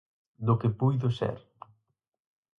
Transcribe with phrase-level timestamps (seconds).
[0.45, 1.37] Do que puido ser.